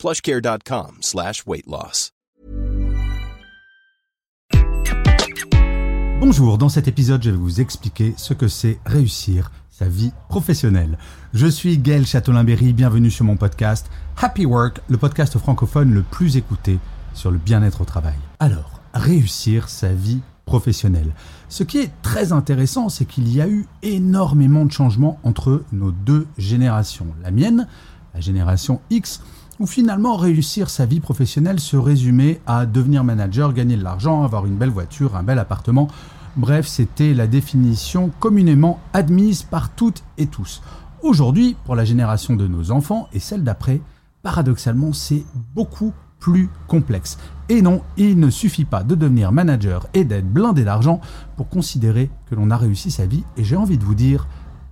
[0.00, 2.12] plushcare.com slash weight loss.
[6.20, 10.98] Bonjour, dans cet épisode, je vais vous expliquer ce que c'est réussir sa vie professionnelle.
[11.34, 16.38] Je suis Gaël Châtelain-Berry, bienvenue sur mon podcast Happy Work, le podcast francophone le plus
[16.38, 16.78] écouté
[17.12, 18.16] sur le bien-être au travail.
[18.38, 21.12] Alors, réussir sa vie professionnelle.
[21.50, 25.90] Ce qui est très intéressant, c'est qu'il y a eu énormément de changements entre nos
[25.90, 27.06] deux générations.
[27.22, 27.68] La mienne,
[28.14, 29.22] la génération X,
[29.60, 34.46] où finalement réussir sa vie professionnelle se résumait à devenir manager, gagner de l'argent, avoir
[34.46, 35.88] une belle voiture, un bel appartement.
[36.36, 40.62] Bref, c'était la définition communément admise par toutes et tous.
[41.02, 43.82] Aujourd'hui, pour la génération de nos enfants et celle d'après,
[44.22, 47.18] paradoxalement, c'est beaucoup plus complexe.
[47.50, 51.00] Et non, il ne suffit pas de devenir manager et d'être blindé d'argent
[51.36, 53.24] pour considérer que l'on a réussi sa vie.
[53.36, 54.26] Et j'ai envie de vous dire,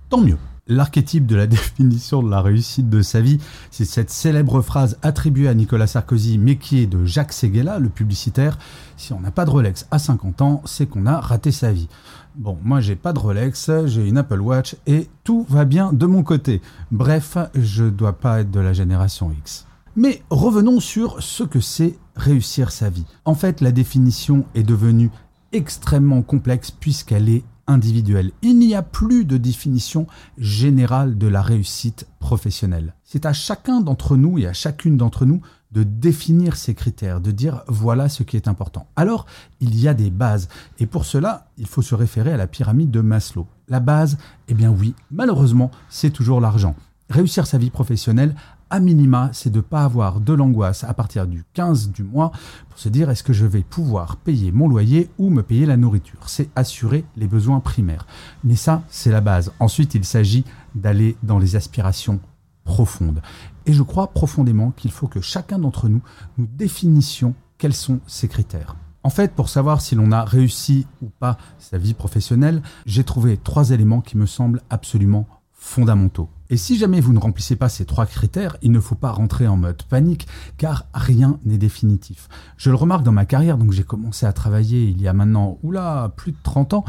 [0.09, 0.37] tant mieux.
[0.69, 3.39] L'archétype de la définition de la réussite de sa vie,
[3.71, 7.89] c'est cette célèbre phrase attribuée à Nicolas Sarkozy, mais qui est de Jacques Seguela, le
[7.89, 8.59] publicitaire.
[8.95, 11.89] Si on n'a pas de Rolex à 50 ans, c'est qu'on a raté sa vie.
[12.35, 16.05] Bon, moi j'ai pas de Rolex, j'ai une Apple Watch et tout va bien de
[16.05, 16.61] mon côté.
[16.91, 19.65] Bref, je dois pas être de la génération X.
[19.95, 23.05] Mais revenons sur ce que c'est réussir sa vie.
[23.25, 25.09] En fait, la définition est devenue
[25.51, 28.31] extrêmement complexe puisqu'elle est individuelle.
[28.41, 32.95] Il n'y a plus de définition générale de la réussite professionnelle.
[33.03, 37.31] C'est à chacun d'entre nous et à chacune d'entre nous de définir ces critères, de
[37.31, 38.87] dire voilà ce qui est important.
[38.95, 39.27] Alors,
[39.59, 40.49] il y a des bases.
[40.79, 43.47] Et pour cela, il faut se référer à la pyramide de Maslow.
[43.67, 44.17] La base,
[44.47, 46.75] eh bien oui, malheureusement, c'est toujours l'argent.
[47.09, 48.35] Réussir sa vie professionnelle
[48.69, 52.31] à minima, c'est de ne pas avoir de l'angoisse à partir du 15 du mois
[52.69, 55.77] pour se dire est-ce que je vais pouvoir payer mon loyer ou me payer la
[55.77, 56.19] nourriture?
[56.27, 58.05] C'est assurer les besoins primaires.
[58.43, 59.51] Mais ça, c'est la base.
[59.59, 62.19] Ensuite, il s'agit d'aller dans les aspirations
[62.63, 63.21] profondes.
[63.65, 66.01] Et je crois profondément qu'il faut que chacun d'entre nous,
[66.37, 68.75] nous définissions quels sont ces critères.
[69.03, 73.37] En fait, pour savoir si l'on a réussi ou pas sa vie professionnelle, j'ai trouvé
[73.37, 76.29] trois éléments qui me semblent absolument fondamentaux.
[76.51, 79.47] Et si jamais vous ne remplissez pas ces trois critères, il ne faut pas rentrer
[79.47, 80.27] en mode panique,
[80.57, 82.27] car rien n'est définitif.
[82.57, 85.59] Je le remarque dans ma carrière, donc j'ai commencé à travailler il y a maintenant,
[85.61, 86.85] oula, plus de 30 ans,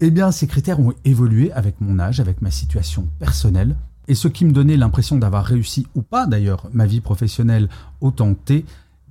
[0.00, 3.76] eh bien ces critères ont évolué avec mon âge, avec ma situation personnelle.
[4.08, 7.68] Et ce qui me donnait l'impression d'avoir réussi ou pas d'ailleurs ma vie professionnelle
[8.00, 8.64] autant T,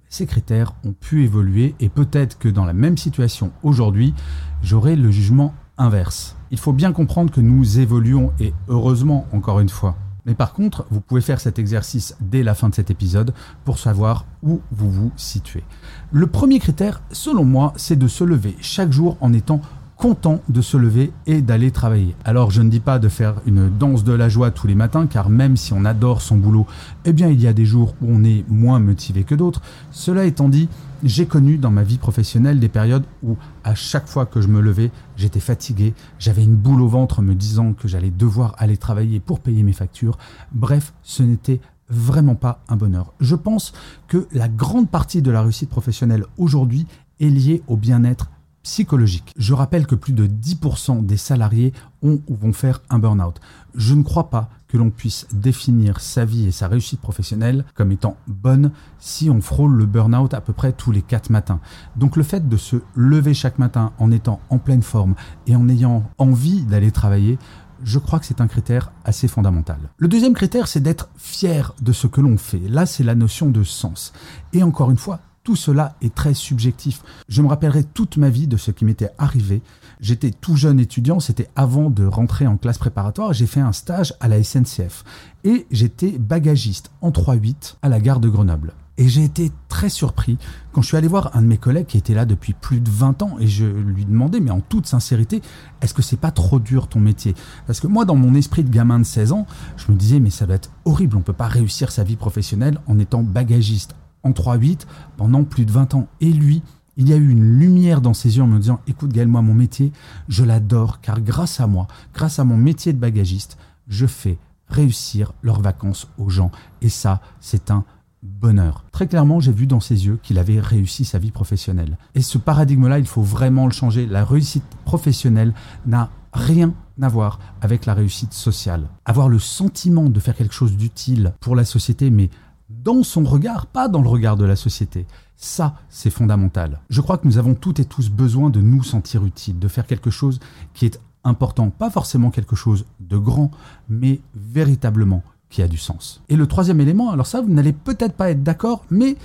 [0.09, 4.13] ces critères ont pu évoluer et peut-être que dans la même situation aujourd'hui,
[4.62, 6.36] j'aurai le jugement inverse.
[6.53, 9.96] Il faut bien comprendre que nous évoluons et heureusement encore une fois.
[10.28, 13.34] Mais par contre, vous pouvez faire cet exercice dès la fin de cet épisode
[13.66, 15.63] pour savoir où vous vous situez.
[16.12, 19.62] Le premier critère, selon moi, c'est de se lever chaque jour en étant
[19.98, 22.16] content de se lever et d'aller travailler.
[22.24, 25.08] Alors je ne dis pas de faire une danse de la joie tous les matins,
[25.08, 26.66] car même si on adore son boulot,
[27.06, 29.62] eh bien il y a des jours où on est moins motivé que d'autres.
[29.92, 30.70] Cela étant dit,
[31.04, 34.62] j'ai connu dans ma vie professionnelle des périodes où à chaque fois que je me
[34.62, 39.20] levais, j'étais fatigué, j'avais une boule au ventre me disant que j'allais devoir aller travailler
[39.20, 40.18] pour payer mes factures.
[40.52, 43.14] Bref, ce n'était vraiment pas un bonheur.
[43.20, 43.74] Je pense
[44.08, 46.88] que la grande partie de la réussite professionnelle aujourd'hui
[47.20, 48.30] est liée au bien-être
[48.63, 49.34] psychologique.
[49.38, 53.40] Je rappelle que plus de 10% des salariés ont ou vont faire un burn-out.
[53.75, 57.91] Je ne crois pas que l'on puisse définir sa vie et sa réussite professionnelle comme
[57.91, 61.59] étant bonne si on frôle le burn-out à peu près tous les 4 matins.
[61.96, 65.13] Donc le fait de se lever chaque matin en étant en pleine forme
[65.45, 67.38] et en ayant envie d'aller travailler,
[67.84, 69.78] je crois que c'est un critère assez fondamental.
[69.97, 72.62] Le deuxième critère, c'est d'être fier de ce que l'on fait.
[72.68, 74.13] Là, c'est la notion de sens.
[74.53, 77.01] Et encore une fois, tout cela est très subjectif.
[77.28, 79.62] Je me rappellerai toute ma vie de ce qui m'était arrivé.
[80.00, 83.34] J'étais tout jeune étudiant, c'était avant de rentrer en classe préparatoire.
[83.34, 85.04] J'ai fait un stage à la SNCF
[85.44, 88.74] et j'étais bagagiste en 3-8 à la gare de Grenoble.
[88.98, 90.38] Et j'ai été très surpris
[90.72, 92.92] quand je suis allé voir un de mes collègues qui était là depuis plus de
[92.92, 95.42] 20 ans et je lui demandais, mais en toute sincérité,
[95.81, 97.34] est-ce que c'est pas trop dur ton métier?
[97.66, 99.48] Parce que moi, dans mon esprit de gamin de 16 ans,
[99.78, 102.78] je me disais, mais ça doit être horrible, on peut pas réussir sa vie professionnelle
[102.86, 104.81] en étant bagagiste en 3-8
[105.18, 106.08] pendant plus de 20 ans.
[106.22, 106.62] Et lui,
[106.98, 109.42] il y a eu une lumière dans ses yeux en me disant Écoute, Gaël, moi,
[109.42, 109.92] mon métier,
[110.30, 114.38] je l'adore, car grâce à moi, grâce à mon métier de bagagiste, je fais
[114.68, 116.52] réussir leurs vacances aux gens.
[116.81, 117.84] Et ça, c'est un
[118.24, 118.86] bonheur.
[118.92, 121.98] Très clairement, j'ai vu dans ses yeux qu'il avait réussi sa vie professionnelle.
[122.16, 124.06] Et ce paradigme-là, il faut vraiment le changer.
[124.06, 125.54] La réussite professionnelle
[125.86, 128.88] n'a rien à voir avec la réussite sociale.
[129.06, 132.30] Avoir le sentiment de faire quelque chose d'utile pour la société, mais
[132.69, 135.06] dans son regard, pas dans le regard de la société.
[135.36, 136.80] Ça, c'est fondamental.
[136.89, 139.88] Je crois que nous avons toutes et tous besoin de nous sentir utiles, de faire
[139.88, 140.39] quelque chose
[140.74, 143.51] qui est important, pas forcément quelque chose de grand,
[143.89, 146.21] mais véritablement qui a du sens.
[146.30, 149.16] Et le troisième élément, alors ça, vous n'allez peut-être pas être d'accord, mais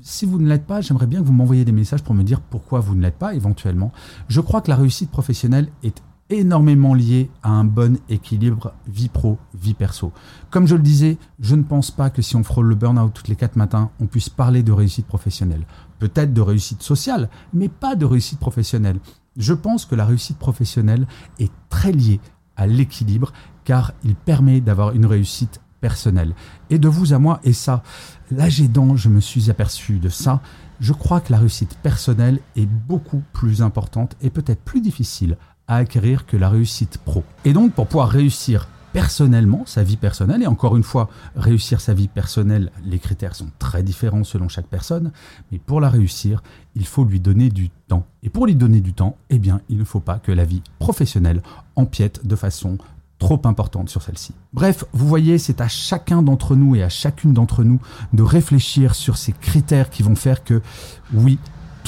[0.00, 2.40] si vous ne l'êtes pas, j'aimerais bien que vous m'envoyiez des messages pour me dire
[2.40, 3.92] pourquoi vous ne l'êtes pas éventuellement.
[4.28, 9.38] Je crois que la réussite professionnelle est énormément liée à un bon équilibre vie pro,
[9.54, 10.12] vie perso.
[10.50, 13.28] Comme je le disais, je ne pense pas que si on frôle le burn-out toutes
[13.28, 15.66] les quatre matins, on puisse parler de réussite professionnelle.
[15.98, 19.00] Peut-être de réussite sociale, mais pas de réussite professionnelle.
[19.36, 21.06] Je pense que la réussite professionnelle
[21.38, 22.20] est très liée
[22.56, 23.32] à l'équilibre
[23.64, 26.34] car il permet d'avoir une réussite personnelle.
[26.68, 27.82] Et de vous à moi, et ça,
[28.30, 30.40] l'âge aidant, je me suis aperçu de ça,
[30.78, 35.36] je crois que la réussite personnelle est beaucoup plus importante et peut-être plus difficile
[35.76, 37.24] acquérir que la réussite pro.
[37.44, 41.94] Et donc, pour pouvoir réussir personnellement, sa vie personnelle, et encore une fois, réussir sa
[41.94, 45.12] vie personnelle, les critères sont très différents selon chaque personne,
[45.52, 46.42] mais pour la réussir,
[46.74, 48.06] il faut lui donner du temps.
[48.22, 50.62] Et pour lui donner du temps, eh bien, il ne faut pas que la vie
[50.78, 51.42] professionnelle
[51.76, 52.78] empiète de façon
[53.18, 54.34] trop importante sur celle-ci.
[54.52, 57.78] Bref, vous voyez, c'est à chacun d'entre nous et à chacune d'entre nous
[58.12, 60.62] de réfléchir sur ces critères qui vont faire que,
[61.12, 61.38] oui,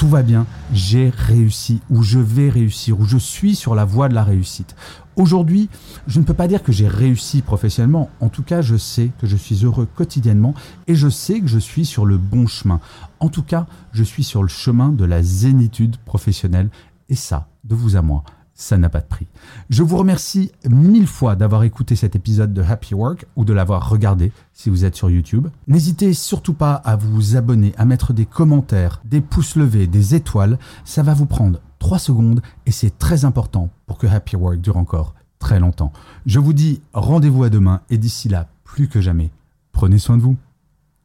[0.03, 4.09] tout va bien, j'ai réussi, ou je vais réussir, ou je suis sur la voie
[4.09, 4.75] de la réussite.
[5.15, 5.69] Aujourd'hui,
[6.07, 8.09] je ne peux pas dire que j'ai réussi professionnellement.
[8.19, 10.55] En tout cas, je sais que je suis heureux quotidiennement
[10.87, 12.81] et je sais que je suis sur le bon chemin.
[13.21, 16.69] En tout cas, je suis sur le chemin de la zénitude professionnelle.
[17.07, 19.27] Et ça, de vous à moi, ça n'a pas de prix.
[19.69, 23.89] Je vous remercie mille fois d'avoir écouté cet épisode de Happy Work ou de l'avoir
[23.89, 25.47] regardé si vous êtes sur YouTube.
[25.67, 30.59] N'hésitez surtout pas à vous abonner, à mettre des commentaires, des pouces levés, des étoiles.
[30.85, 34.77] Ça va vous prendre 3 secondes et c'est très important pour que Happy Work dure
[34.77, 35.91] encore très longtemps.
[36.25, 39.31] Je vous dis rendez-vous à demain et d'ici là, plus que jamais,
[39.71, 40.37] prenez soin de vous.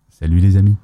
[0.09, 0.77] Salut les amis.